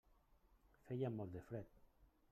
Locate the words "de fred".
1.39-1.73